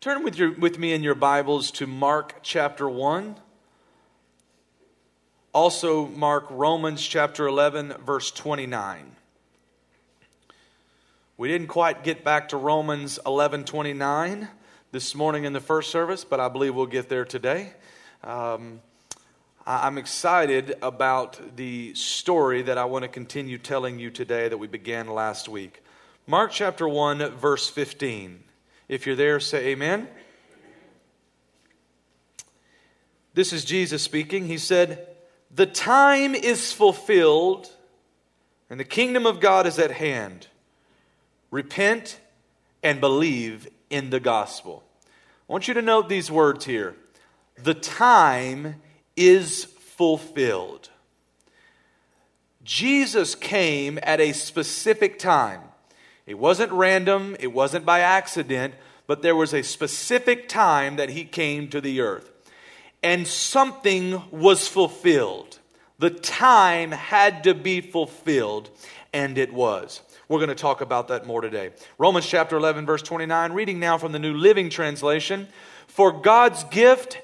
[0.00, 3.36] Turn with, your, with me in your Bibles to Mark chapter 1.
[5.52, 9.14] Also, mark Romans chapter 11, verse 29.
[11.36, 14.48] We didn't quite get back to Romans 11 29
[14.90, 17.74] this morning in the first service, but I believe we'll get there today.
[18.24, 18.80] Um,
[19.66, 24.66] I'm excited about the story that I want to continue telling you today that we
[24.66, 25.84] began last week.
[26.26, 28.44] Mark chapter 1, verse 15.
[28.90, 30.08] If you're there, say amen.
[33.34, 34.46] This is Jesus speaking.
[34.46, 35.06] He said,
[35.54, 37.70] The time is fulfilled
[38.68, 40.48] and the kingdom of God is at hand.
[41.52, 42.18] Repent
[42.82, 44.82] and believe in the gospel.
[45.48, 46.96] I want you to note these words here.
[47.62, 48.82] The time
[49.14, 50.90] is fulfilled.
[52.64, 55.60] Jesus came at a specific time.
[56.30, 58.74] It wasn't random, it wasn't by accident,
[59.08, 62.30] but there was a specific time that he came to the earth.
[63.02, 65.58] And something was fulfilled.
[65.98, 68.70] The time had to be fulfilled,
[69.12, 70.02] and it was.
[70.28, 71.70] We're going to talk about that more today.
[71.98, 75.48] Romans chapter 11, verse 29, reading now from the New Living Translation.
[75.88, 77.20] For God's gift,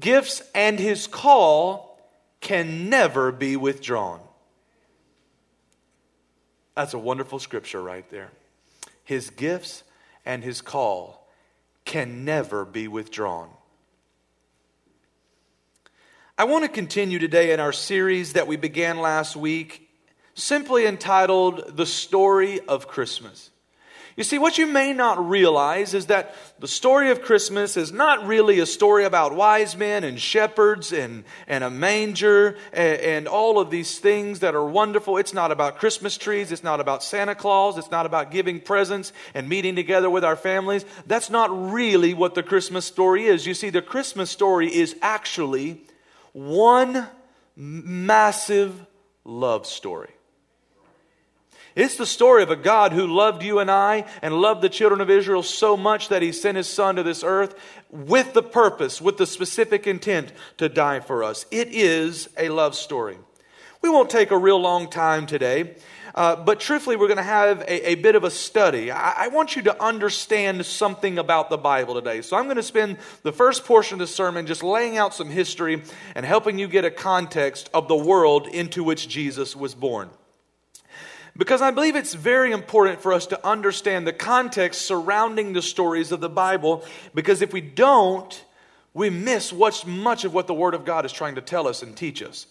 [0.00, 2.00] gifts, and his call
[2.40, 4.20] can never be withdrawn.
[6.74, 8.30] That's a wonderful scripture right there
[9.06, 9.84] his gifts,
[10.26, 11.26] and his call
[11.84, 13.48] can never be withdrawn.
[16.36, 19.88] I want to continue today in our series that we began last week,
[20.34, 23.50] simply entitled The Story of Christmas.
[24.16, 28.26] You see, what you may not realize is that the story of Christmas is not
[28.26, 33.58] really a story about wise men and shepherds and, and a manger and, and all
[33.58, 35.18] of these things that are wonderful.
[35.18, 36.50] It's not about Christmas trees.
[36.50, 37.76] It's not about Santa Claus.
[37.76, 40.86] It's not about giving presents and meeting together with our families.
[41.06, 43.46] That's not really what the Christmas story is.
[43.46, 45.82] You see, the Christmas story is actually
[46.32, 47.06] one
[47.54, 48.86] massive
[49.24, 50.15] love story.
[51.76, 55.02] It's the story of a God who loved you and I and loved the children
[55.02, 57.54] of Israel so much that he sent his son to this earth
[57.90, 61.44] with the purpose, with the specific intent to die for us.
[61.50, 63.18] It is a love story.
[63.82, 65.76] We won't take a real long time today.
[66.14, 68.90] Uh, but truthfully, we're going to have a, a, bit of a study.
[68.90, 72.22] I, I, want you to understand something about the Bible today.
[72.22, 75.28] So I'm going to spend the first portion of the sermon just laying out some
[75.28, 75.82] history
[76.14, 80.08] and helping you get a context of the world into which Jesus was born.
[81.36, 86.12] Because I believe it's very important for us to understand the context surrounding the stories
[86.12, 88.44] of the Bible, because if we don't,
[88.94, 91.82] we miss what's much of what the Word of God is trying to tell us
[91.82, 92.46] and teach us.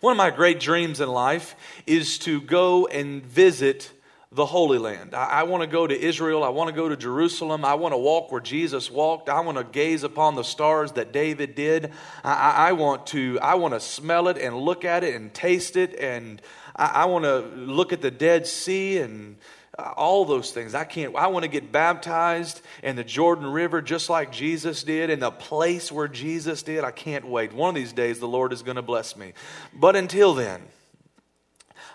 [0.00, 1.56] One of my great dreams in life
[1.86, 3.90] is to go and visit
[4.30, 5.14] the Holy Land.
[5.14, 6.42] I, I want to go to Israel.
[6.42, 7.64] I want to go to Jerusalem.
[7.64, 9.28] I want to walk where Jesus walked.
[9.28, 11.92] I want to gaze upon the stars that David did.
[12.24, 15.34] I, I, I want to I want to smell it and look at it and
[15.34, 16.40] taste it and
[16.76, 19.36] I, I want to look at the Dead Sea and
[19.78, 20.74] uh, all those things.
[20.74, 25.08] I can't, I want to get baptized in the Jordan River just like Jesus did,
[25.08, 26.84] in the place where Jesus did.
[26.84, 27.52] I can't wait.
[27.52, 29.32] One of these days, the Lord is going to bless me.
[29.74, 30.60] But until then,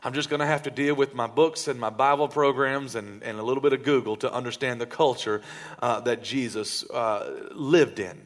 [0.03, 3.21] I'm just going to have to deal with my books and my Bible programs and,
[3.23, 5.41] and a little bit of Google to understand the culture
[5.81, 8.17] uh, that Jesus uh, lived in.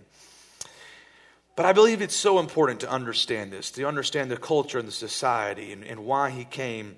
[1.56, 4.94] But I believe it's so important to understand this, to understand the culture and the
[4.94, 6.96] society and, and why he came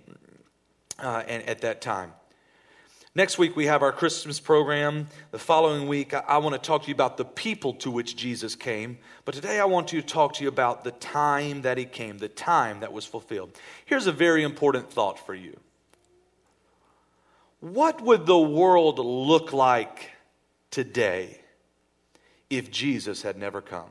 [1.00, 2.14] uh, and, at that time.
[3.16, 5.08] Next week, we have our Christmas program.
[5.30, 8.16] The following week, I, I want to talk to you about the people to which
[8.16, 8.98] Jesus came.
[9.24, 12.28] But today, I want to talk to you about the time that he came, the
[12.28, 13.52] time that was fulfilled.
[13.86, 15.60] Here's a very important thought for you
[17.60, 20.12] What would the world look like
[20.72, 21.40] today
[22.50, 23.90] if Jesus had never come?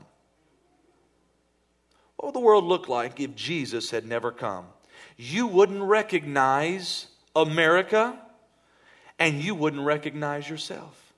[2.23, 4.67] What would the world look like if Jesus had never come?
[5.17, 8.17] You wouldn't recognize America
[9.19, 11.11] and you wouldn't recognize yourself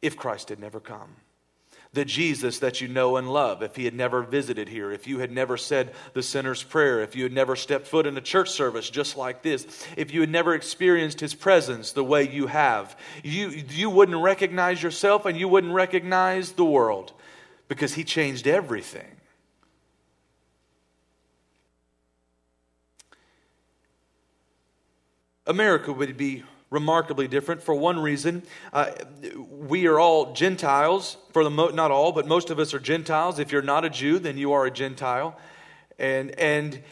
[0.00, 1.16] if Christ had never come.
[1.92, 5.18] The Jesus that you know and love, if he had never visited here, if you
[5.18, 8.50] had never said the sinner's prayer, if you had never stepped foot in a church
[8.50, 12.96] service just like this, if you had never experienced his presence the way you have,
[13.24, 17.12] you, you wouldn't recognize yourself and you wouldn't recognize the world
[17.66, 19.16] because he changed everything.
[25.46, 28.42] America would be remarkably different for one reason.
[28.72, 28.90] Uh,
[29.50, 33.38] we are all Gentiles, for the mo- not all, but most of us are Gentiles.
[33.38, 35.38] If you're not a Jew, then you are a Gentile.
[35.98, 36.82] And, and,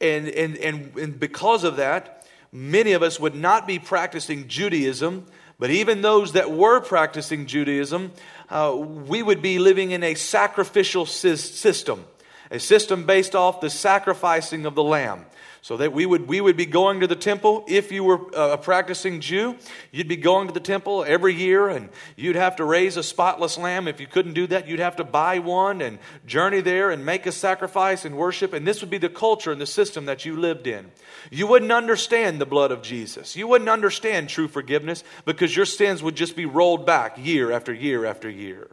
[0.00, 5.26] and, and, and, and because of that, many of us would not be practicing Judaism,
[5.58, 8.12] But even those that were practicing Judaism,
[8.50, 12.04] uh, we would be living in a sacrificial system,
[12.50, 15.24] a system based off the sacrificing of the lamb.
[15.66, 17.64] So that we would, we would be going to the temple.
[17.66, 19.56] If you were uh, a practicing Jew,
[19.90, 23.58] you'd be going to the temple every year and you'd have to raise a spotless
[23.58, 23.88] lamb.
[23.88, 27.26] If you couldn't do that, you'd have to buy one and journey there and make
[27.26, 28.52] a sacrifice and worship.
[28.52, 30.92] And this would be the culture and the system that you lived in.
[31.32, 33.34] You wouldn't understand the blood of Jesus.
[33.34, 37.74] You wouldn't understand true forgiveness because your sins would just be rolled back year after
[37.74, 38.70] year after year.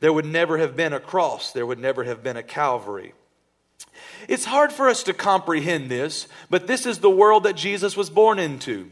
[0.00, 3.14] There would never have been a cross, there would never have been a Calvary.
[4.28, 8.10] It's hard for us to comprehend this, but this is the world that Jesus was
[8.10, 8.90] born into.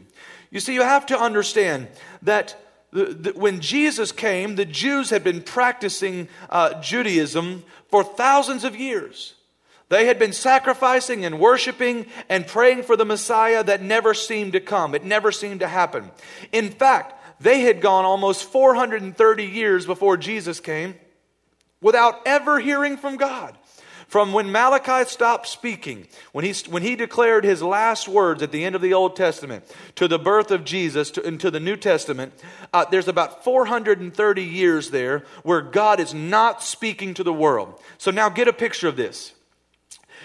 [0.49, 1.87] You see, you have to understand
[2.21, 2.55] that
[2.91, 8.75] the, the, when Jesus came, the Jews had been practicing uh, Judaism for thousands of
[8.75, 9.33] years.
[9.87, 14.61] They had been sacrificing and worshiping and praying for the Messiah that never seemed to
[14.61, 14.95] come.
[14.95, 16.11] It never seemed to happen.
[16.51, 20.95] In fact, they had gone almost 430 years before Jesus came
[21.81, 23.57] without ever hearing from God.
[24.11, 28.65] From when Malachi stopped speaking, when he, when he declared his last words at the
[28.65, 29.63] end of the Old Testament,
[29.95, 32.33] to the birth of Jesus, to, into the New Testament,
[32.73, 37.79] uh, there's about 430 years there where God is not speaking to the world.
[37.99, 39.31] So now get a picture of this.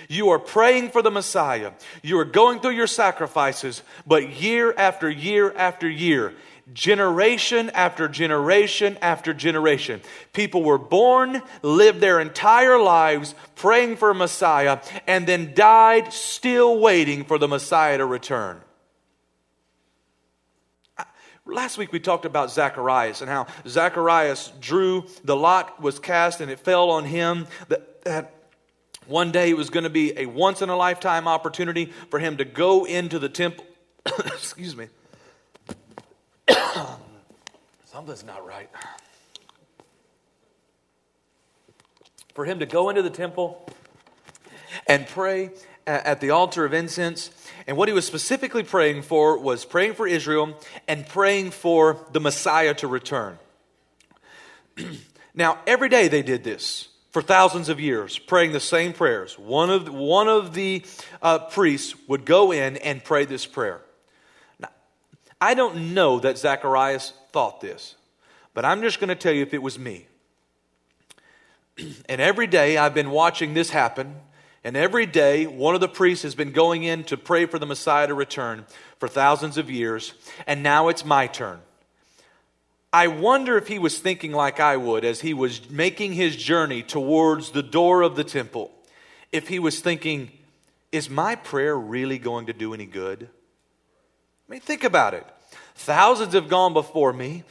[0.09, 1.71] You are praying for the Messiah.
[2.03, 6.35] You are going through your sacrifices, but year after year after year,
[6.73, 10.01] generation after generation after generation.
[10.33, 16.79] People were born, lived their entire lives praying for a Messiah, and then died still
[16.79, 18.61] waiting for the Messiah to return.
[21.49, 26.51] Last week we talked about Zacharias and how Zacharias drew, the lot was cast and
[26.51, 27.47] it fell on him.
[27.69, 28.35] That, that
[29.07, 32.39] one day it was going to be a once in a lifetime opportunity for him
[32.39, 33.65] to go into the temple.
[34.27, 34.89] Excuse me
[37.85, 38.69] Something's not right.
[42.35, 43.69] For him to go into the temple
[44.87, 45.51] and pray
[45.87, 47.31] at the altar of incense.
[47.67, 52.21] And what he was specifically praying for was praying for Israel and praying for the
[52.21, 53.39] Messiah to return.
[55.35, 59.39] now, every day they did this for thousands of years, praying the same prayers.
[59.39, 60.85] One of, one of the
[61.23, 63.81] uh, priests would go in and pray this prayer.
[65.41, 67.95] I don't know that Zacharias thought this,
[68.55, 70.07] but I'm just going to tell you if it was me.
[72.09, 74.17] and every day I've been watching this happen,
[74.65, 77.67] and every day one of the priests has been going in to pray for the
[77.67, 78.65] Messiah to return
[78.99, 80.15] for thousands of years,
[80.47, 81.61] and now it's my turn.
[82.93, 86.83] I wonder if he was thinking like I would as he was making his journey
[86.83, 88.71] towards the door of the temple.
[89.33, 90.31] If he was thinking,
[90.93, 93.29] is my prayer really going to do any good?
[94.49, 95.27] I mean, think about it.
[95.75, 97.45] Thousands have gone before me.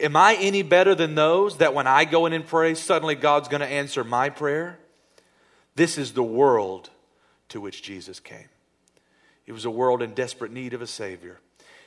[0.00, 3.48] Am I any better than those that when I go in and pray, suddenly God's
[3.48, 4.78] going to answer my prayer?
[5.74, 6.90] This is the world
[7.48, 8.48] to which Jesus came.
[9.46, 11.38] It was a world in desperate need of a Savior.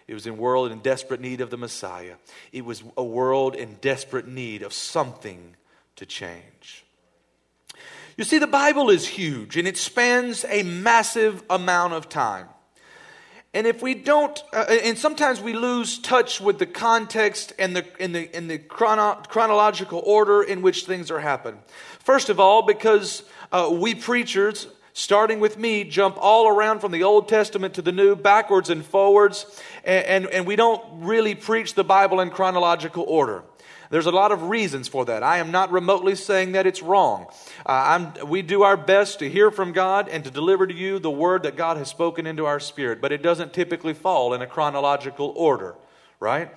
[0.08, 2.16] It was a world in desperate need of the Messiah.
[2.52, 5.56] It was a world in desperate need of something
[5.96, 6.86] to change.
[8.16, 12.48] You see, the Bible is huge and it spans a massive amount of time.
[13.58, 17.84] And if we don't, uh, and sometimes we lose touch with the context and the,
[17.98, 21.60] in the, in the chrono, chronological order in which things are happening.
[21.98, 27.02] First of all, because uh, we preachers, starting with me, jump all around from the
[27.02, 31.74] Old Testament to the New, backwards and forwards, and, and, and we don't really preach
[31.74, 33.44] the Bible in chronological order.
[33.90, 35.24] There's a lot of reasons for that.
[35.24, 37.28] I am not remotely saying that it's wrong.
[37.66, 41.12] Uh, we do our best to hear from God and to deliver to you the
[41.12, 44.48] word that God has spoken into our spirit, but it doesn't typically fall in a
[44.48, 45.76] chronological order,
[46.20, 46.52] right?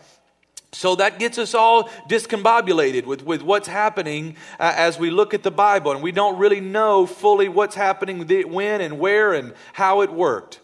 [0.73, 5.43] So that gets us all discombobulated with, with what's happening uh, as we look at
[5.43, 10.03] the Bible, and we don't really know fully what's happening, when and where and how
[10.03, 10.61] it worked.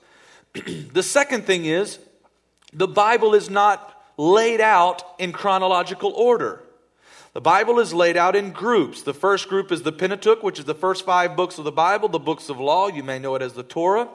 [0.92, 1.98] the second thing is,
[2.72, 6.62] the Bible is not laid out in chronological order.
[7.32, 9.02] The Bible is laid out in groups.
[9.02, 12.08] The first group is the Pentateuch, which is the first five books of the Bible,
[12.08, 12.88] the books of law.
[12.88, 14.08] You may know it as the Torah.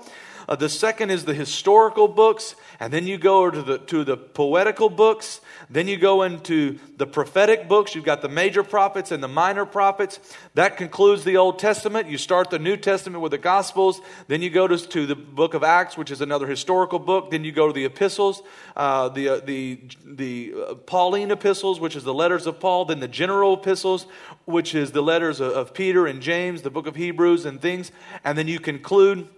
[0.48, 4.18] Uh, the second is the historical books, and then you go to the, to the
[4.18, 5.42] poetical books.
[5.70, 7.96] Then you go into the prophetic books.
[7.96, 10.20] You've got the major prophets and the minor prophets.
[10.54, 12.10] That concludes the Old Testament.
[12.10, 14.02] You start the New Testament with the Gospels.
[14.28, 17.32] Then you go to, to the book of Acts, which is another historical book.
[17.32, 18.42] Then you go to the epistles,
[18.76, 22.86] uh, the, uh, the, the uh, Pauline epistles, which is the letters of Paul.
[22.86, 24.08] Then the general epistles,
[24.46, 27.92] which is the letters of, of Peter and James, the book of Hebrews and things.
[28.24, 29.30] And then you conclude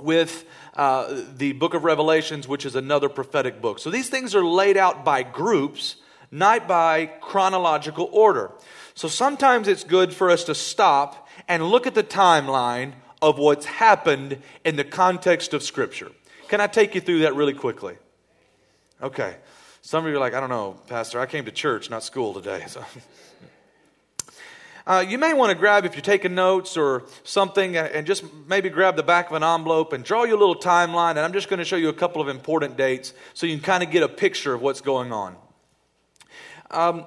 [0.00, 3.78] with uh, the book of Revelations, which is another prophetic book.
[3.78, 5.96] So these things are laid out by groups,
[6.30, 8.50] not by chronological order.
[8.94, 13.66] So sometimes it's good for us to stop and look at the timeline of what's
[13.66, 16.10] happened in the context of Scripture.
[16.48, 17.96] Can I take you through that really quickly?
[19.02, 19.36] Okay.
[19.82, 22.34] Some of you are like, I don't know, Pastor, I came to church, not school
[22.34, 22.64] today.
[22.68, 22.84] So.
[24.86, 28.68] Uh, you may want to grab, if you're taking notes or something, and just maybe
[28.68, 31.12] grab the back of an envelope and draw you a little timeline.
[31.12, 33.64] And I'm just going to show you a couple of important dates so you can
[33.64, 35.36] kind of get a picture of what's going on.
[36.70, 37.06] Um,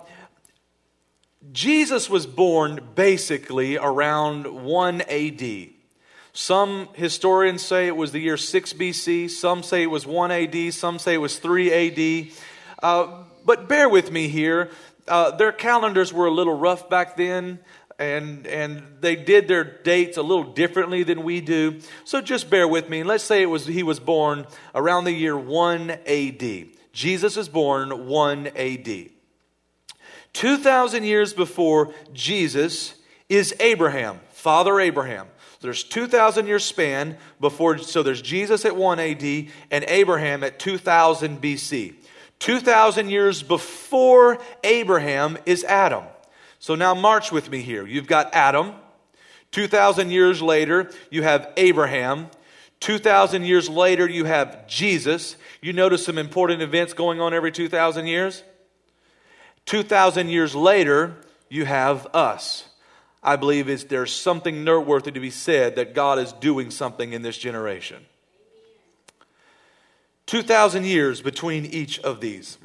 [1.51, 5.67] Jesus was born basically around 1 AD.
[6.33, 10.73] Some historians say it was the year 6 BC, some say it was 1 AD,
[10.73, 12.31] some say it was 3 AD.
[12.81, 14.71] Uh, but bear with me here
[15.07, 17.59] uh, their calendars were a little rough back then,
[17.99, 21.79] and, and they did their dates a little differently than we do.
[22.03, 23.03] So just bear with me.
[23.03, 24.45] Let's say it was, he was born
[24.75, 26.67] around the year 1 AD.
[26.93, 29.09] Jesus is born 1 AD.
[30.33, 32.95] 2,000 years before Jesus
[33.29, 35.27] is Abraham, Father Abraham.
[35.61, 39.23] There's 2,000 year span before, so there's Jesus at 1 AD
[39.71, 41.95] and Abraham at 2000 BC.
[42.39, 46.03] 2,000 years before Abraham is Adam.
[46.59, 47.85] So now march with me here.
[47.85, 48.73] You've got Adam.
[49.51, 52.27] 2,000 years later, you have Abraham.
[52.79, 55.35] 2,000 years later, you have Jesus.
[55.61, 58.43] You notice some important events going on every 2,000 years?
[59.65, 61.15] 2,000 years later,
[61.49, 62.69] you have us.
[63.23, 67.23] I believe is there's something noteworthy to be said that God is doing something in
[67.23, 68.05] this generation.
[70.27, 72.57] 2,000 years between each of these.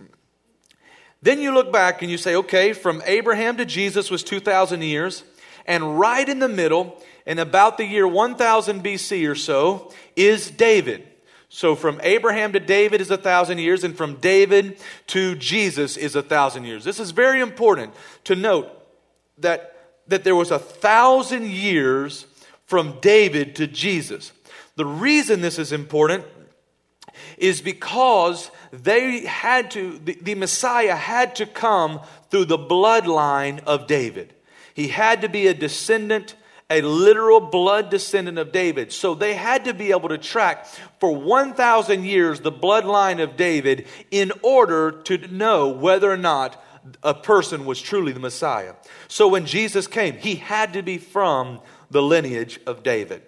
[1.23, 5.23] Then you look back and you say, okay, from Abraham to Jesus was 2,000 years,
[5.66, 11.07] and right in the middle, in about the year 1000 BC or so, is David.
[11.49, 14.78] So from Abraham to David is a thousand years, and from David
[15.09, 16.83] to Jesus is a thousand years.
[16.83, 18.69] This is very important to note
[19.38, 19.76] that,
[20.09, 22.26] that there was a thousand years
[22.66, 24.33] from David to Jesus.
[24.75, 26.25] The reason this is important
[27.38, 32.00] is because they had to, the, the, Messiah had to come
[32.31, 34.35] through the bloodline of David.
[34.75, 36.35] He had to be a descendant,
[36.71, 38.92] a literal blood descendant of David.
[38.92, 40.66] So they had to be able to track
[40.99, 46.62] for 1,000 years the bloodline of David in order to know whether or not
[47.02, 48.75] a person was truly the Messiah.
[49.09, 53.23] So when Jesus came, he had to be from the lineage of David.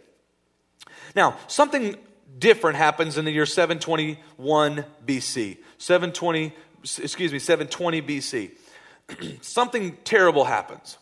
[1.14, 1.96] Now, something
[2.38, 5.58] different happens in the year 721 BC.
[5.78, 8.50] 720, excuse me, 720 BC.
[9.42, 10.98] Something terrible happens.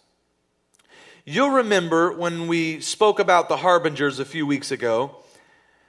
[1.24, 5.16] You'll remember when we spoke about the harbingers a few weeks ago,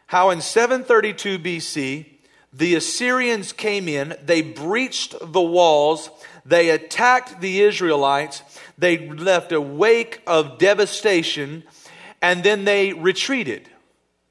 [0.05, 2.05] how in 732 BC,
[2.53, 6.11] the Assyrians came in, they breached the walls,
[6.45, 8.43] they attacked the Israelites,
[8.77, 11.63] they left a wake of devastation,
[12.21, 13.67] and then they retreated.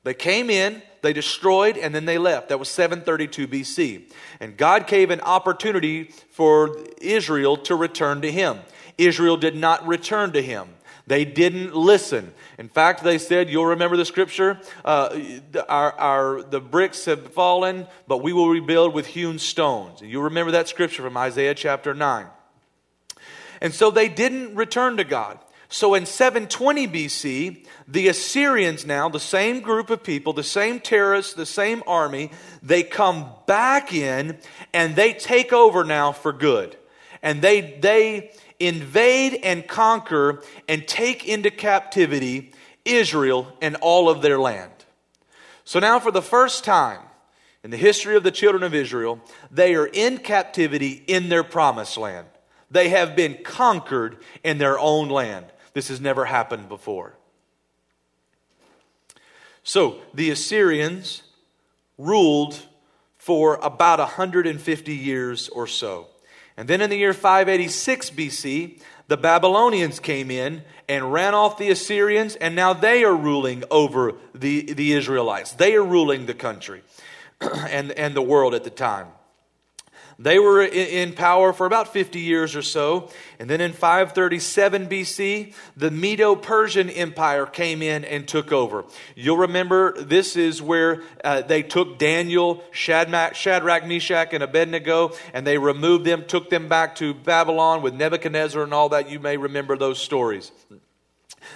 [0.04, 2.48] They came in, they destroyed, and then they left.
[2.48, 4.02] That was 732 BC.
[4.40, 8.60] And God gave an opportunity for Israel to return to Him.
[8.96, 10.68] Israel did not return to Him.
[11.08, 12.32] They didn't listen.
[12.58, 15.18] In fact, they said, you'll remember the scripture, uh,
[15.68, 20.00] our, our, the bricks have fallen, but we will rebuild with hewn stones.
[20.00, 22.26] And you'll remember that scripture from Isaiah chapter 9.
[23.60, 25.40] And so they didn't return to God.
[25.72, 31.32] So in 720 BC, the Assyrians now, the same group of people, the same terrorists,
[31.32, 32.30] the same army,
[32.62, 34.36] they come back in
[34.74, 36.76] and they take over now for good.
[37.22, 42.52] And they, they invade and conquer and take into captivity
[42.84, 44.72] Israel and all of their land.
[45.64, 47.00] So now, for the first time
[47.64, 51.96] in the history of the children of Israel, they are in captivity in their promised
[51.96, 52.26] land.
[52.70, 55.46] They have been conquered in their own land.
[55.74, 57.14] This has never happened before.
[59.62, 61.22] So the Assyrians
[61.98, 62.60] ruled
[63.16, 66.08] for about 150 years or so.
[66.56, 71.70] And then in the year 586 BC, the Babylonians came in and ran off the
[71.70, 75.52] Assyrians, and now they are ruling over the, the Israelites.
[75.52, 76.82] They are ruling the country
[77.40, 79.08] and, and the world at the time.
[80.18, 83.10] They were in power for about 50 years or so.
[83.38, 88.84] And then in 537 BC, the Medo Persian Empire came in and took over.
[89.16, 95.46] You'll remember this is where uh, they took Daniel, Shadrach, Shadrach, Meshach, and Abednego, and
[95.46, 99.10] they removed them, took them back to Babylon with Nebuchadnezzar and all that.
[99.10, 100.52] You may remember those stories.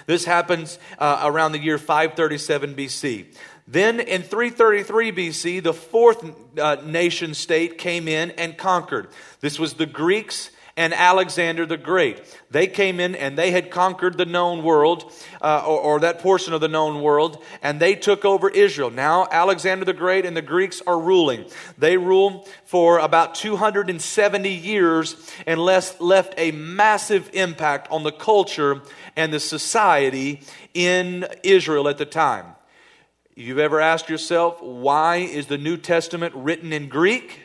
[0.05, 3.25] This happens uh, around the year 537 BC.
[3.67, 6.23] Then in 333 BC, the fourth
[6.57, 9.09] uh, nation state came in and conquered.
[9.41, 12.21] This was the Greeks and Alexander the Great.
[12.51, 16.53] They came in and they had conquered the known world, uh, or, or, that portion
[16.53, 18.91] of the known world, and they took over Israel.
[18.91, 21.45] Now, Alexander the Great and the Greeks are ruling.
[21.79, 28.81] They rule for about 270 years and left, left a massive impact on the culture
[29.15, 30.41] and the society
[30.75, 32.56] in Israel at the time.
[33.39, 37.41] You've ever asked yourself, why is the New Testament written in Greek?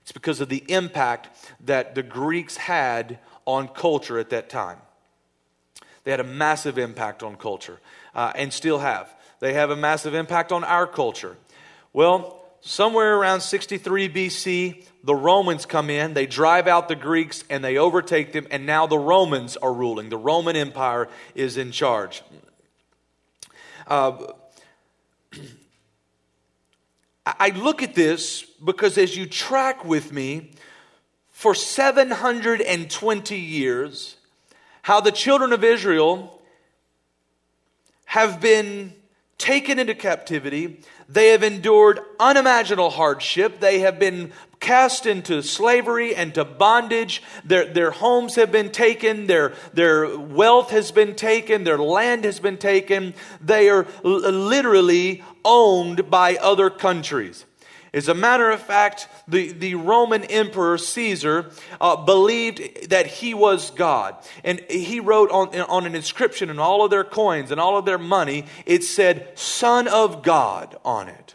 [0.00, 1.28] It's because of the impact
[1.64, 4.78] that the Greeks had on culture at that time.
[6.02, 7.78] They had a massive impact on culture
[8.16, 9.14] uh, and still have.
[9.38, 11.36] They have a massive impact on our culture.
[11.92, 17.62] Well, somewhere around 63 BC, the Romans come in, they drive out the Greeks, and
[17.62, 20.08] they overtake them, and now the Romans are ruling.
[20.08, 22.24] The Roman Empire is in charge.
[23.86, 24.32] Uh,
[27.24, 30.50] I look at this because as you track with me
[31.30, 34.16] for 720 years,
[34.82, 36.40] how the children of Israel
[38.06, 38.92] have been
[39.38, 40.80] taken into captivity.
[41.08, 43.58] They have endured unimaginable hardship.
[43.58, 47.22] They have been cast into slavery and to bondage.
[47.44, 49.26] Their, their homes have been taken.
[49.26, 51.64] Their, their wealth has been taken.
[51.64, 53.14] Their land has been taken.
[53.40, 57.44] They are literally owned by other countries.
[57.94, 63.70] As a matter of fact, the, the Roman Emperor Caesar uh, believed that he was
[63.70, 64.16] God.
[64.42, 67.84] And he wrote on, on an inscription in all of their coins and all of
[67.84, 71.34] their money, it said, Son of God on it.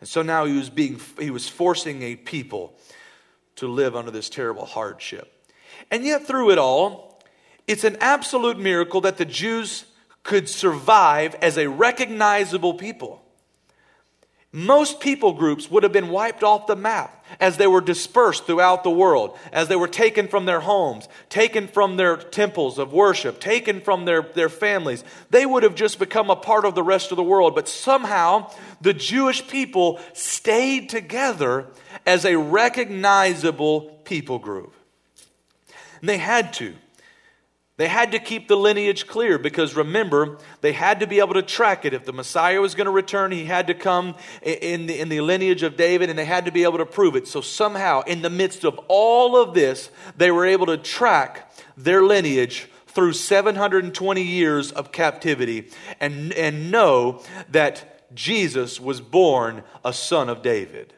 [0.00, 2.74] And so now he was, being, he was forcing a people
[3.56, 5.32] to live under this terrible hardship.
[5.90, 7.22] And yet, through it all,
[7.66, 9.84] it's an absolute miracle that the Jews
[10.26, 13.22] could survive as a recognizable people
[14.56, 18.84] most people groups would have been wiped off the map as they were dispersed throughout
[18.84, 23.38] the world, as they were taken from their homes, taken from their temples of worship,
[23.38, 25.04] taken from their, their families.
[25.28, 27.54] They would have just become a part of the rest of the world.
[27.54, 31.66] But somehow the Jewish people stayed together
[32.06, 34.72] as a recognizable people group.
[36.00, 36.74] And they had to.
[37.78, 41.42] They had to keep the lineage clear because remember, they had to be able to
[41.42, 41.92] track it.
[41.92, 45.20] If the Messiah was going to return, he had to come in the, in the
[45.20, 47.28] lineage of David and they had to be able to prove it.
[47.28, 52.02] So, somehow, in the midst of all of this, they were able to track their
[52.02, 55.68] lineage through 720 years of captivity
[56.00, 60.94] and, and know that Jesus was born a son of David.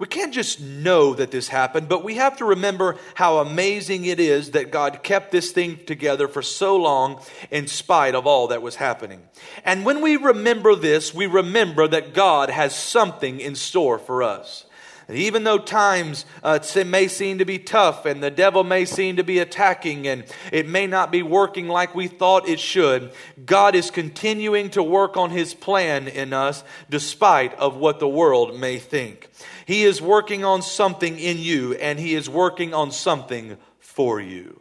[0.00, 4.18] We can't just know that this happened, but we have to remember how amazing it
[4.18, 8.62] is that God kept this thing together for so long in spite of all that
[8.62, 9.20] was happening.
[9.62, 14.64] And when we remember this, we remember that God has something in store for us.
[15.12, 19.24] Even though times uh, may seem to be tough and the devil may seem to
[19.24, 23.12] be attacking and it may not be working like we thought it should,
[23.44, 28.58] God is continuing to work on his plan in us despite of what the world
[28.58, 29.28] may think.
[29.70, 34.60] He is working on something in you, and He is working on something for you.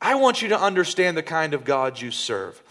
[0.00, 2.62] I want you to understand the kind of God you serve.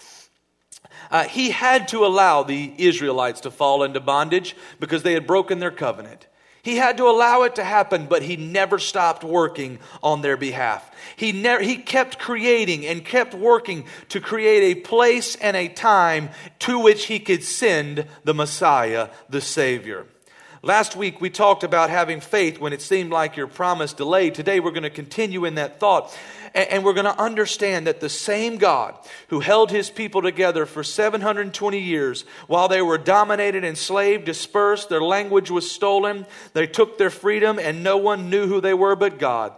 [1.11, 5.59] Uh, he had to allow the Israelites to fall into bondage because they had broken
[5.59, 6.25] their covenant.
[6.63, 10.89] He had to allow it to happen, but he never stopped working on their behalf.
[11.15, 16.31] He, never, he kept creating and kept working to create a place and a time
[16.61, 20.07] to which he could send the Messiah, the Savior.
[20.63, 24.35] Last week we talked about having faith when it seemed like your promise delayed.
[24.35, 26.15] Today we're going to continue in that thought
[26.53, 28.95] and we're going to understand that the same God
[29.29, 35.01] who held his people together for 720 years while they were dominated, enslaved, dispersed, their
[35.01, 39.17] language was stolen, they took their freedom, and no one knew who they were but
[39.17, 39.53] God.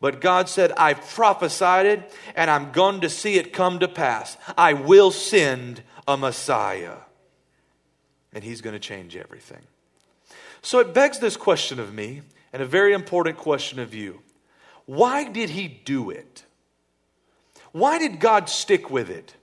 [0.00, 4.36] But God said, I've prophesied it, and I'm going to see it come to pass.
[4.56, 6.96] I will send a Messiah.
[8.32, 9.62] And he's going to change everything.
[10.62, 14.22] So it begs this question of me, and a very important question of you.
[14.86, 16.44] Why did he do it?
[17.72, 19.34] Why did God stick with it?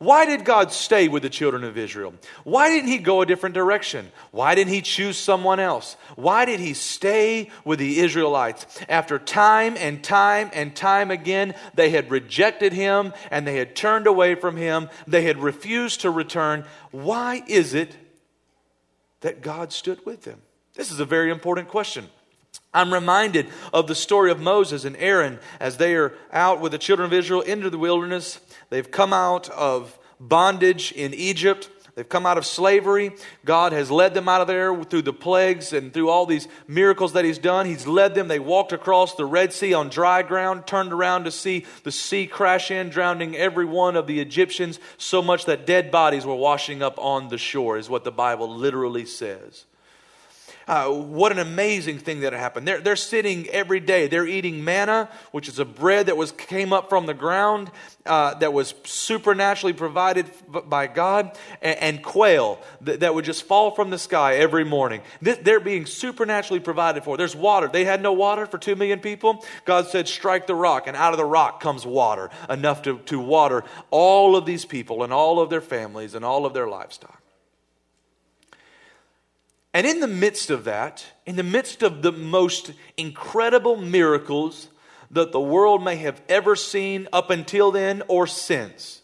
[0.00, 2.14] Why did God stay with the children of Israel?
[2.44, 4.10] Why didn't He go a different direction?
[4.30, 5.94] Why didn't He choose someone else?
[6.16, 8.64] Why did He stay with the Israelites?
[8.88, 14.06] After time and time and time again, they had rejected Him and they had turned
[14.06, 14.88] away from Him.
[15.06, 16.64] They had refused to return.
[16.92, 17.94] Why is it
[19.20, 20.40] that God stood with them?
[20.80, 22.08] This is a very important question.
[22.72, 26.78] I'm reminded of the story of Moses and Aaron as they are out with the
[26.78, 28.40] children of Israel into the wilderness.
[28.70, 31.68] They've come out of bondage in Egypt.
[31.94, 33.12] They've come out of slavery.
[33.44, 37.12] God has led them out of there through the plagues and through all these miracles
[37.12, 37.66] that He's done.
[37.66, 38.28] He's led them.
[38.28, 42.26] They walked across the Red Sea on dry ground, turned around to see the sea
[42.26, 46.82] crash in, drowning every one of the Egyptians, so much that dead bodies were washing
[46.82, 49.66] up on the shore, is what the Bible literally says.
[50.70, 52.68] Uh, what an amazing thing that happened.
[52.68, 54.06] They're, they're sitting every day.
[54.06, 57.72] They're eating manna, which is a bread that was came up from the ground,
[58.06, 60.30] uh, that was supernaturally provided
[60.68, 65.02] by God, and, and quail that, that, would just fall from the sky every morning.
[65.20, 67.16] they're being supernaturally provided for.
[67.16, 67.66] There's water.
[67.66, 69.44] They had no water for two million people.
[69.64, 73.18] God said, strike the rock, and out of the rock comes water, enough to, to
[73.18, 77.20] water all of these people and all of their families and all of their livestock.
[79.72, 84.68] And in the midst of that, in the midst of the most incredible miracles
[85.10, 89.02] that the world may have ever seen up until then or since,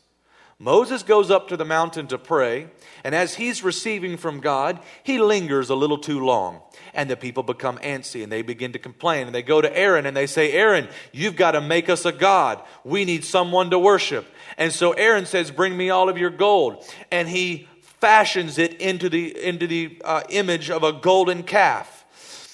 [0.59, 2.69] Moses goes up to the mountain to pray,
[3.05, 6.63] and as he's receiving from God, he lingers a little too long.
[6.95, 9.27] And the people become antsy and they begin to complain.
[9.27, 12.13] And they go to Aaron and they say, Aaron, you've got to make us a
[12.13, 12.63] God.
[12.85, 14.27] We need someone to worship.
[14.57, 16.85] And so Aaron says, Bring me all of your gold.
[17.13, 17.69] And he
[18.07, 22.05] fashions it into the, into the uh, image of a golden calf.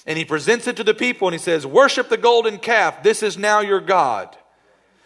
[0.07, 3.03] And he presents it to the people and he says, Worship the golden calf.
[3.03, 4.35] This is now your God.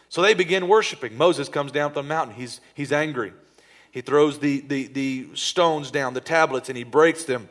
[0.07, 1.17] So they begin worshiping.
[1.17, 2.33] Moses comes down from the mountain.
[2.33, 3.33] He's, he's angry.
[3.91, 7.49] He throws the, the, the stones down, the tablets, and he breaks them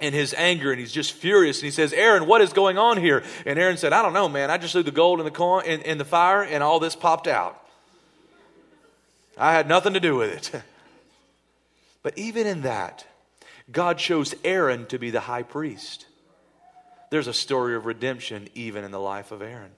[0.00, 2.96] in his anger and he's just furious and he says aaron what is going on
[2.96, 5.30] here and aaron said i don't know man i just threw the gold in the,
[5.30, 7.64] coin, in, in the fire and all this popped out
[9.38, 10.62] i had nothing to do with it
[12.02, 13.06] But even in that,
[13.70, 16.06] God chose Aaron to be the high priest.
[17.10, 19.72] There's a story of redemption even in the life of Aaron.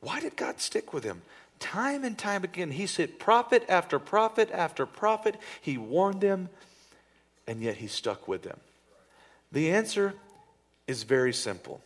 [0.00, 1.22] Why did God stick with him?
[1.60, 5.36] Time and time again, he said prophet after prophet after prophet.
[5.60, 6.50] He warned them,
[7.46, 8.58] and yet he stuck with them.
[9.50, 10.14] The answer
[10.86, 11.80] is very simple.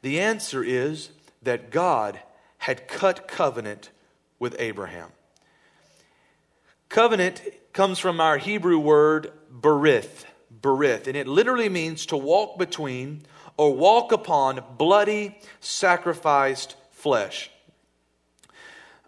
[0.00, 1.10] The answer is
[1.42, 2.18] that God
[2.58, 3.90] had cut covenant
[4.38, 5.10] with Abraham.
[6.94, 10.26] Covenant comes from our Hebrew word berith,
[10.62, 13.22] berith, and it literally means to walk between
[13.56, 17.50] or walk upon bloody, sacrificed flesh.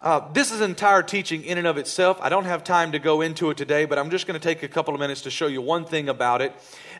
[0.01, 2.19] Uh, this is an entire teaching in and of itself.
[2.21, 4.63] I don't have time to go into it today, but I'm just going to take
[4.63, 6.51] a couple of minutes to show you one thing about it,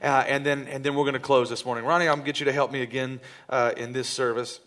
[0.01, 1.83] uh, and then and then we're going to close this morning.
[1.83, 3.19] Ronnie, I'm going to get you to help me again
[3.49, 4.61] uh, in this service.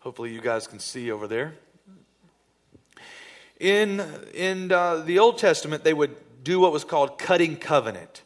[0.00, 1.54] Hopefully, you guys can see over there.
[3.62, 8.22] In, in uh, the Old Testament, they would do what was called cutting covenant.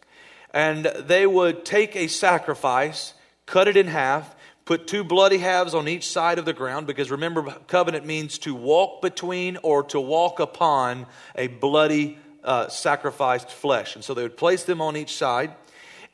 [0.55, 3.13] And they would take a sacrifice,
[3.45, 7.11] cut it in half, put two bloody halves on each side of the ground, because
[7.11, 13.95] remember, covenant means to walk between or to walk upon a bloody uh, sacrificed flesh.
[13.95, 15.55] And so they would place them on each side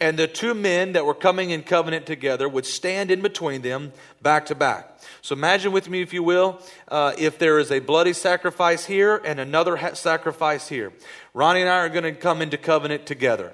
[0.03, 3.93] and the two men that were coming in covenant together would stand in between them
[4.21, 4.99] back to back.
[5.21, 9.23] So imagine with me, if you will, uh, if there is a bloody sacrifice here
[9.25, 10.93] and another ha- sacrifice here.
[11.35, 13.53] Ronnie and I are going to come into covenant together.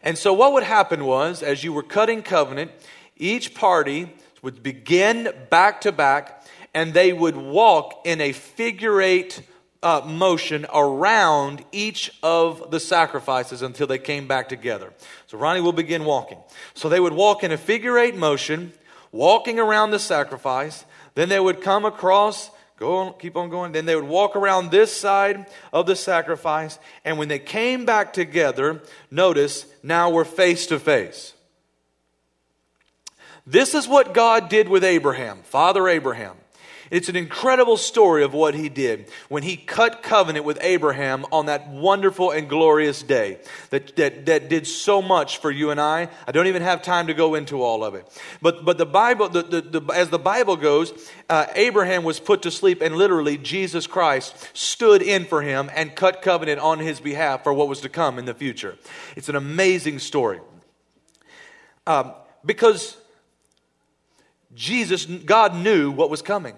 [0.00, 2.70] And so what would happen was, as you were cutting covenant,
[3.16, 9.42] each party would begin back to back and they would walk in a figure eight
[9.82, 14.92] uh, motion around each of the sacrifices until they came back together.
[15.26, 16.38] So Ronnie will begin walking.
[16.74, 18.72] So they would walk in a figure eight motion,
[19.10, 20.84] walking around the sacrifice.
[21.14, 23.72] Then they would come across, go on, keep on going.
[23.72, 26.78] Then they would walk around this side of the sacrifice.
[27.04, 31.32] And when they came back together, notice now we're face to face.
[33.46, 36.36] This is what God did with Abraham, Father Abraham.
[36.90, 41.46] It's an incredible story of what he did when he cut covenant with Abraham on
[41.46, 43.38] that wonderful and glorious day
[43.70, 46.08] that, that, that did so much for you and I.
[46.26, 48.06] I don't even have time to go into all of it.
[48.42, 50.92] But, but the Bible, the, the, the as the Bible goes,
[51.28, 55.94] uh, Abraham was put to sleep and literally Jesus Christ stood in for him and
[55.94, 58.76] cut covenant on his behalf for what was to come in the future.
[59.14, 60.40] It's an amazing story.
[61.86, 62.96] Um, because
[64.54, 66.56] Jesus, God knew what was coming.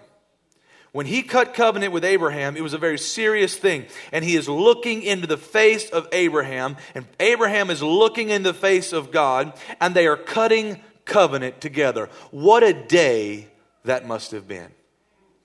[0.92, 3.86] When he cut covenant with Abraham, it was a very serious thing.
[4.12, 8.52] And he is looking into the face of Abraham, and Abraham is looking in the
[8.52, 12.10] face of God, and they are cutting covenant together.
[12.30, 13.48] What a day
[13.84, 14.68] that must have been.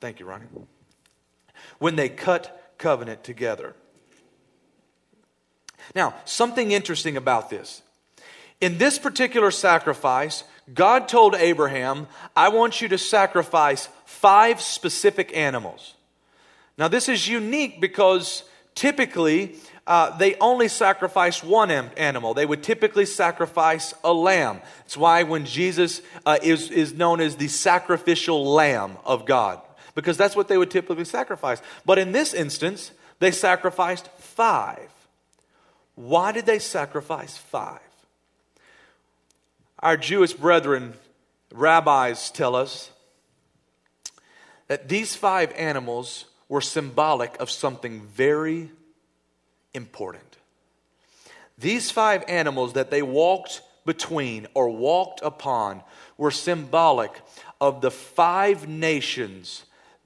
[0.01, 0.45] Thank you, Ronnie.
[1.79, 3.73] When they cut covenant together.
[5.95, 7.81] Now, something interesting about this.
[8.59, 13.87] In this particular sacrifice, God told Abraham, I want you to sacrifice
[14.21, 15.93] five specific animals.
[16.77, 18.43] Now, this is unique because
[18.75, 22.33] typically uh, they only sacrifice one animal.
[22.33, 24.61] They would typically sacrifice a lamb.
[24.79, 29.61] That's why when Jesus uh, is, is known as the sacrificial lamb of God,
[29.95, 31.61] because that's what they would typically sacrifice.
[31.85, 34.89] But in this instance, they sacrificed five.
[35.95, 37.79] Why did they sacrifice five?
[39.79, 40.93] Our Jewish brethren,
[41.51, 42.91] rabbis, tell us
[44.67, 48.71] that these five animals were symbolic of something very
[49.73, 50.37] important.
[51.57, 55.81] These five animals that they walked between or walked upon
[56.17, 57.11] were symbolic
[57.59, 59.63] of the five nations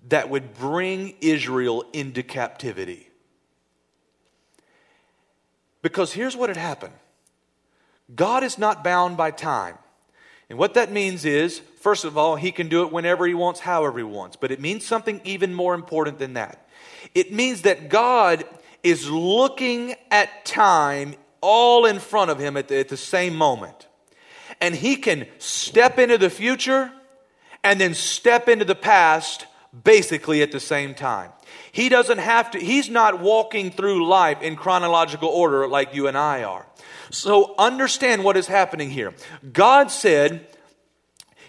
[0.09, 3.09] that would bring Israel into captivity.
[5.81, 6.93] Because here's what had happened
[8.15, 9.77] God is not bound by time.
[10.49, 13.59] And what that means is, first of all, He can do it whenever He wants,
[13.59, 14.35] however He wants.
[14.35, 16.65] But it means something even more important than that.
[17.13, 18.45] It means that God
[18.83, 23.87] is looking at time all in front of Him at the, at the same moment.
[24.59, 26.91] And He can step into the future
[27.63, 29.45] and then step into the past
[29.83, 31.31] basically at the same time.
[31.71, 36.17] He doesn't have to, he's not walking through life in chronological order like you and
[36.17, 36.65] I are.
[37.11, 39.13] So understand what is happening here.
[39.51, 40.47] God said,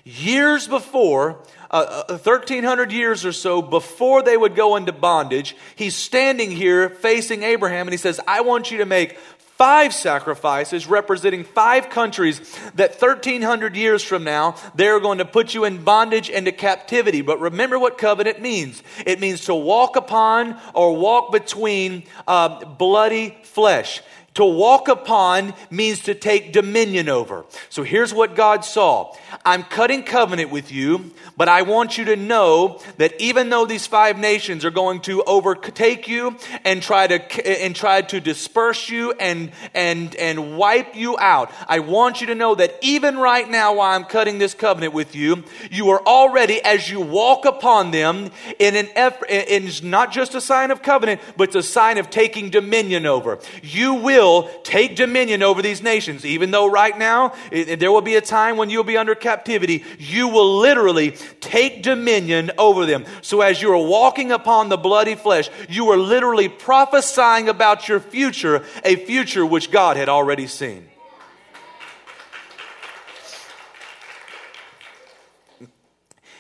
[0.05, 5.95] years before, uh, 1300 uh, years or so before they would go into bondage, he's
[5.95, 9.19] standing here facing Abraham and he says, I want you to make
[9.63, 12.41] five sacrifices representing five countries
[12.75, 17.23] that 1300 years from now they're going to put you in bondage and to captivity.
[17.23, 18.83] But remember what covenant means.
[19.07, 24.03] It means to walk upon or walk between uh, bloody flesh
[24.35, 27.45] to walk upon means to take dominion over.
[27.69, 29.15] So here's what God saw
[29.45, 33.87] I'm cutting covenant with you, but I want you to know that even though these
[33.87, 39.13] five nations are going to overtake you and try to and try to disperse you
[39.13, 43.75] and and and wipe you out, I want you to know that even right now
[43.75, 48.31] while I'm cutting this covenant with you, you are already as you walk upon them
[48.59, 52.09] in an effort in not just a sign of covenant, but it's a sign of
[52.09, 53.39] taking dominion over.
[53.63, 56.25] You will will take dominion over these nations.
[56.25, 59.85] Even though right now it, there will be a time when you'll be under captivity,
[59.99, 63.05] you will literally take dominion over them.
[63.21, 68.01] So as you are walking upon the bloody flesh, you are literally prophesying about your
[68.01, 70.89] future, a future which God had already seen.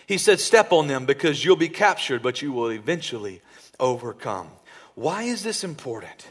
[0.06, 3.40] He said, Step on them because you'll be captured, but you will eventually
[3.80, 4.48] overcome.
[4.94, 6.28] Why is this important?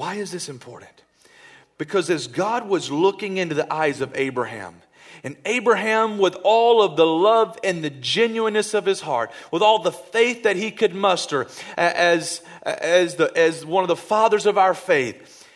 [0.00, 1.02] Why is this important?
[1.76, 4.76] Because as God was looking into the eyes of Abraham,
[5.22, 9.82] and Abraham, with all of the love and the genuineness of his heart, with all
[9.82, 14.56] the faith that he could muster as, as, the, as one of the fathers of
[14.56, 15.46] our faith,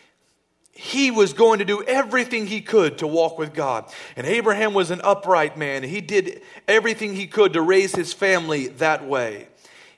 [0.73, 3.91] he was going to do everything he could to walk with God.
[4.15, 5.81] And Abraham was an upright man.
[5.81, 9.47] He did everything he could to raise his family that way.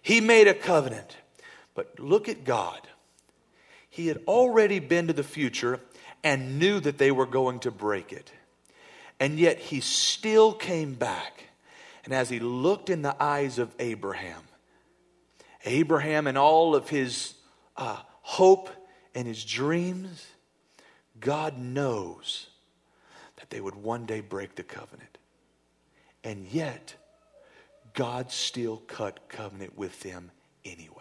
[0.02, 1.18] He made a covenant.
[1.76, 2.80] But look at God.
[3.98, 5.80] He had already been to the future
[6.24, 8.32] and knew that they were going to break it.
[9.20, 11.46] And yet he still came back.
[12.06, 14.44] And as he looked in the eyes of Abraham,
[15.66, 17.34] Abraham and all of his
[17.76, 18.70] uh, hope
[19.16, 20.28] and his dreams,
[21.20, 22.50] God knows
[23.38, 25.18] that they would one day break the covenant.
[26.24, 26.94] And yet,
[27.96, 30.30] God still cut covenant with them
[30.64, 30.97] anyway.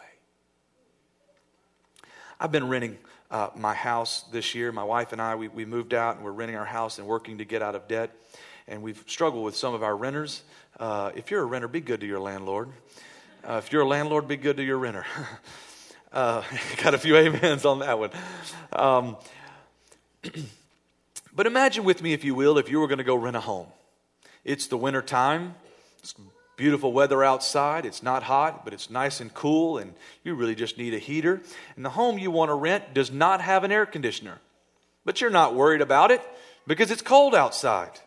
[2.38, 2.98] I've been renting
[3.30, 4.70] uh, my house this year.
[4.70, 7.38] My wife and I, we, we moved out and we're renting our house and working
[7.38, 8.14] to get out of debt.
[8.68, 10.42] And we've struggled with some of our renters.
[10.78, 12.68] Uh, if you're a renter, be good to your landlord.
[13.42, 15.06] Uh, if you're a landlord, be good to your renter.
[16.12, 16.42] Uh,
[16.82, 18.10] got a few amens on that one.
[18.72, 19.18] Um,
[21.34, 23.40] but imagine with me, if you will, if you were going to go rent a
[23.40, 23.66] home.
[24.42, 25.56] It's the winter time.
[25.98, 26.14] It's
[26.56, 27.84] beautiful weather outside.
[27.86, 31.42] It's not hot, but it's nice and cool, and you really just need a heater.
[31.76, 34.40] And the home you want to rent does not have an air conditioner.
[35.04, 36.22] But you're not worried about it
[36.66, 38.00] because it's cold outside.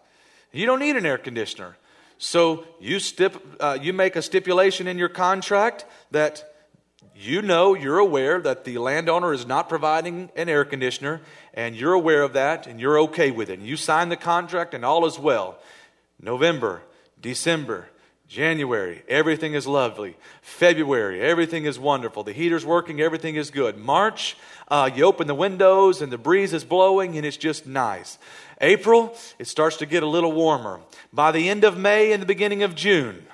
[0.51, 1.77] You don't need an air conditioner.
[2.17, 6.43] So you, stip, uh, you make a stipulation in your contract that
[7.15, 11.19] you know, you're aware that the landowner is not providing an air conditioner,
[11.53, 13.59] and you're aware of that, and you're okay with it.
[13.59, 15.59] And you sign the contract, and all is well.
[16.21, 16.81] November,
[17.19, 17.89] December,
[18.29, 20.15] January, everything is lovely.
[20.43, 22.23] February, everything is wonderful.
[22.23, 23.75] The heater's working, everything is good.
[23.75, 24.37] March,
[24.67, 28.19] uh, you open the windows and the breeze is blowing and it's just nice.
[28.61, 30.79] April, it starts to get a little warmer.
[31.11, 33.25] By the end of May and the beginning of June,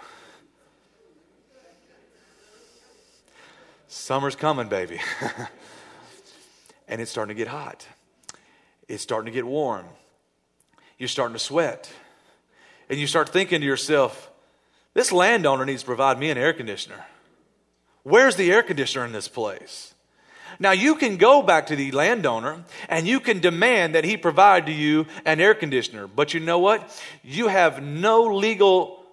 [3.89, 5.01] Summer's coming, baby.
[6.87, 7.85] and it's starting to get hot.
[8.87, 9.87] It's starting to get warm.
[10.97, 11.91] You're starting to sweat.
[12.89, 14.31] And you start thinking to yourself,
[14.95, 17.05] this landowner needs to provide me an air conditioner.
[18.01, 19.93] Where's the air conditioner in this place?
[20.57, 24.67] Now, you can go back to the landowner and you can demand that he provide
[24.67, 26.07] to you an air conditioner.
[26.07, 26.89] But you know what?
[27.23, 29.03] You have no legal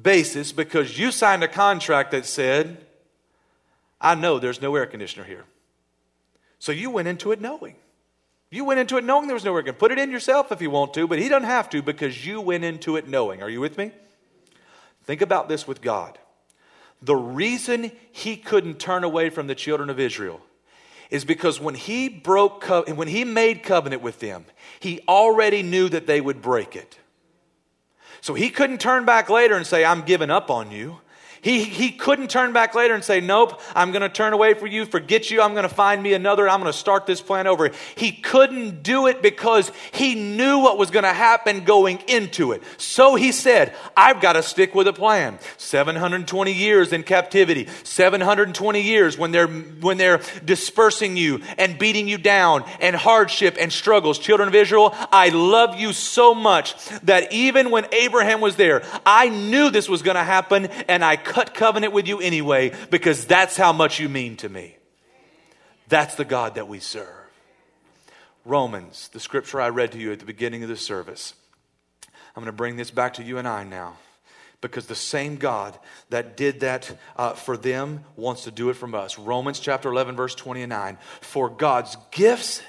[0.00, 2.78] basis because you signed a contract that said,
[4.00, 5.44] I know there's no air conditioner here.
[6.60, 7.74] So you went into it knowing.
[8.50, 9.78] You went into it knowing there was no air conditioner.
[9.80, 12.40] Put it in yourself if you want to, but he doesn't have to because you
[12.40, 13.42] went into it knowing.
[13.42, 13.90] Are you with me?
[15.06, 16.18] Think about this with God.
[17.00, 20.40] The reason he couldn't turn away from the children of Israel
[21.10, 24.44] is because when he broke co- when he made covenant with them,
[24.80, 26.98] he already knew that they would break it.
[28.20, 31.00] So he couldn't turn back later and say, I'm giving up on you.
[31.46, 34.66] He, he couldn't turn back later and say, Nope, I'm going to turn away from
[34.66, 37.46] you, forget you, I'm going to find me another, I'm going to start this plan
[37.46, 37.70] over.
[37.94, 42.64] He couldn't do it because he knew what was going to happen going into it.
[42.78, 45.38] So he said, I've got to stick with a plan.
[45.56, 52.18] 720 years in captivity, 720 years when they're, when they're dispersing you and beating you
[52.18, 54.18] down and hardship and struggles.
[54.18, 59.28] Children of Israel, I love you so much that even when Abraham was there, I
[59.28, 63.58] knew this was going to happen and I cut covenant with you anyway because that's
[63.58, 64.74] how much you mean to me.
[65.86, 67.28] That's the God that we serve.
[68.46, 71.34] Romans, the scripture I read to you at the beginning of the service.
[72.34, 73.98] I'm going to bring this back to you and I now
[74.62, 78.94] because the same God that did that uh, for them wants to do it from
[78.94, 79.18] us.
[79.18, 80.96] Romans chapter 11, verse 29.
[81.20, 82.62] For God's gifts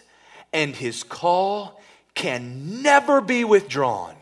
[0.51, 1.81] and his call
[2.15, 4.17] can never be withdrawn.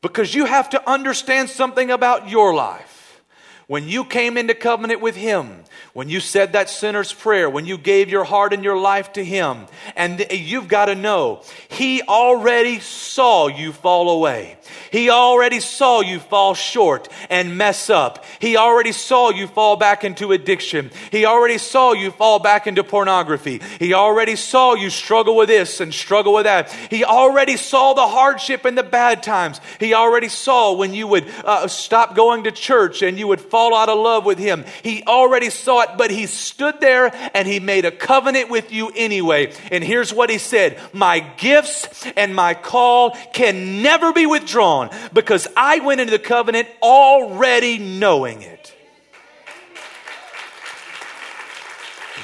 [0.00, 3.22] Because you have to understand something about your life.
[3.66, 5.64] When you came into covenant with Him,
[5.98, 9.24] when you said that sinner's prayer, when you gave your heart and your life to
[9.24, 14.58] Him, and you've got to know, He already saw you fall away.
[14.92, 18.24] He already saw you fall short and mess up.
[18.38, 20.92] He already saw you fall back into addiction.
[21.10, 23.60] He already saw you fall back into pornography.
[23.78, 26.70] He already saw you struggle with this and struggle with that.
[26.90, 29.60] He already saw the hardship and the bad times.
[29.80, 33.74] He already saw when you would uh, stop going to church and you would fall
[33.74, 34.64] out of love with him.
[34.82, 38.90] He already saw it, but he stood there and he made a covenant with you
[38.94, 39.52] anyway.
[39.70, 45.48] And here's what he said My gifts and my call can never be withdrawn because
[45.56, 48.74] I went into the covenant already knowing it.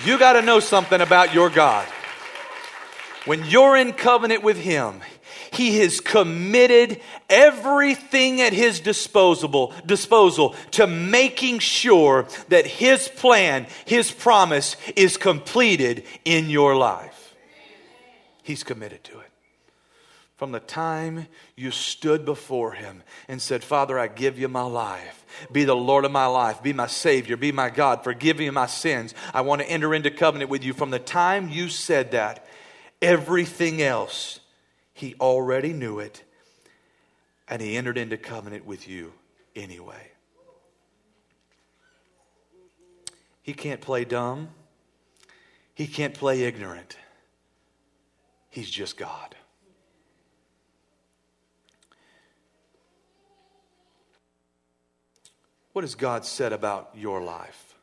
[0.04, 1.86] You got to know something about your God.
[3.24, 5.00] When you're in covenant with Him,
[5.54, 14.10] he has committed everything at his disposal, disposal to making sure that his plan, his
[14.10, 17.34] promise is completed in your life.
[18.42, 19.30] He's committed to it.
[20.36, 25.24] From the time you stood before him and said, Father, I give you my life.
[25.52, 26.62] Be the Lord of my life.
[26.62, 27.36] Be my Savior.
[27.36, 28.04] Be my God.
[28.04, 29.14] Forgive me my sins.
[29.32, 30.72] I want to enter into covenant with you.
[30.72, 32.46] From the time you said that,
[33.00, 34.40] everything else
[34.94, 36.22] he already knew it,
[37.48, 39.12] and He entered into covenant with you
[39.54, 40.12] anyway.
[43.42, 44.48] He can't play dumb,
[45.74, 46.96] He can't play ignorant.
[48.48, 49.34] He's just God.
[55.72, 57.73] What has God said about your life?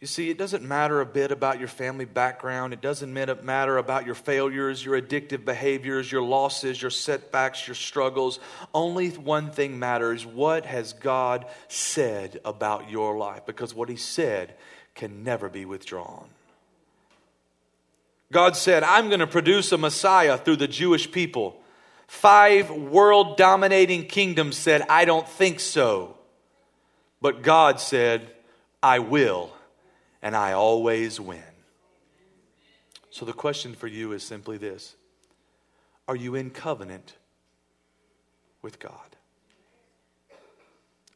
[0.00, 2.74] You see, it doesn't matter a bit about your family background.
[2.74, 8.38] It doesn't matter about your failures, your addictive behaviors, your losses, your setbacks, your struggles.
[8.74, 13.46] Only one thing matters what has God said about your life?
[13.46, 14.54] Because what He said
[14.94, 16.28] can never be withdrawn.
[18.30, 21.58] God said, I'm going to produce a Messiah through the Jewish people.
[22.06, 26.18] Five world dominating kingdoms said, I don't think so.
[27.22, 28.30] But God said,
[28.82, 29.55] I will
[30.26, 31.54] and I always win.
[33.10, 34.96] So the question for you is simply this
[36.08, 37.14] Are you in covenant
[38.60, 39.14] with God?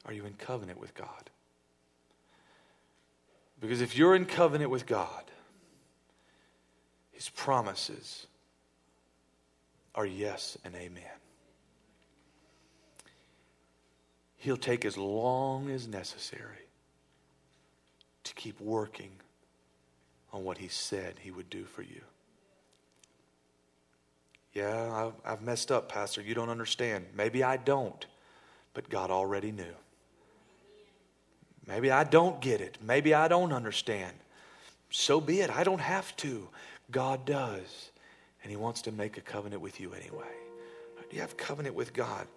[0.06, 1.28] Are you in covenant with God?
[3.60, 5.24] Because if you're in covenant with God,
[7.10, 8.28] His promises
[9.96, 11.02] are yes and amen.
[14.36, 16.69] He'll take as long as necessary
[18.30, 19.10] to keep working
[20.32, 22.00] on what He said He would do for you.
[24.52, 26.22] Yeah, I've, I've messed up, Pastor.
[26.22, 27.06] You don't understand.
[27.16, 28.06] Maybe I don't,
[28.72, 29.74] but God already knew.
[31.66, 32.78] Maybe I don't get it.
[32.80, 34.12] Maybe I don't understand.
[34.90, 35.50] So be it.
[35.50, 36.48] I don't have to.
[36.90, 37.90] God does.
[38.42, 40.24] And He wants to make a covenant with you anyway.
[41.10, 42.28] Do you have covenant with God?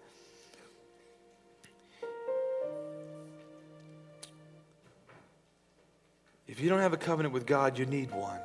[6.48, 8.40] If you don't have a covenant with God, you need one.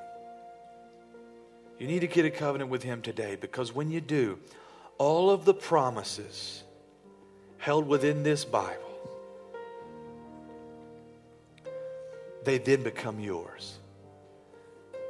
[1.78, 4.38] You need to get a covenant with Him today because when you do,
[4.98, 6.62] all of the promises
[7.58, 8.82] held within this Bible,
[12.44, 13.78] they then become yours.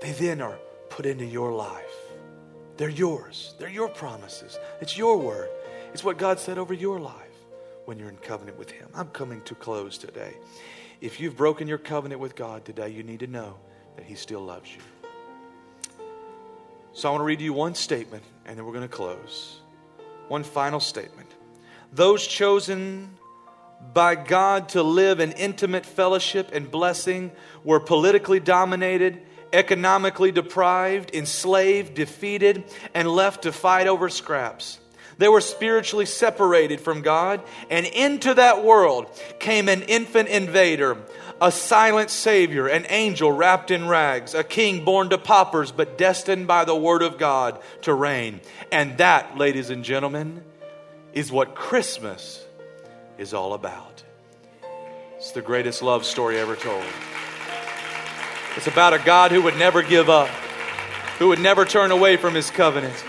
[0.01, 0.59] They then are
[0.91, 1.85] put into your life.
[2.77, 3.55] They're yours.
[3.59, 4.59] They're your promises.
[4.81, 5.49] It's your word.
[5.93, 7.15] It's what God said over your life
[7.87, 8.89] when you're in covenant with Him.
[8.95, 10.35] I'm coming to close today.
[11.01, 13.57] If you've broken your covenant with God today, you need to know
[13.97, 14.81] that He still loves you.
[16.93, 19.61] So I want to read you one statement and then we're going to close.
[20.27, 21.31] One final statement.
[21.93, 23.17] Those chosen
[23.95, 27.31] by God to live in intimate fellowship and blessing
[27.63, 29.23] were politically dominated,
[29.53, 34.81] economically deprived, enslaved, defeated, and left to fight over scraps.
[35.19, 39.07] They were spiritually separated from God, and into that world
[39.41, 40.97] came an infant invader,
[41.41, 46.47] a silent Savior, an angel wrapped in rags, a king born to paupers but destined
[46.47, 48.41] by the Word of God to reign.
[48.71, 50.43] And that, ladies and gentlemen,
[51.13, 52.45] is what Christmas
[53.19, 54.05] is all about.
[55.17, 56.85] It's the greatest love story ever told.
[58.57, 60.29] It's about a God who would never give up,
[61.19, 63.05] who would never turn away from his covenant.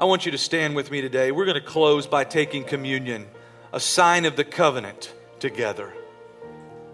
[0.00, 1.32] I want you to stand with me today.
[1.32, 3.26] We're going to close by taking communion,
[3.72, 5.92] a sign of the covenant together.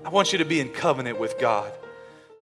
[0.06, 1.70] I want you to be in covenant with God.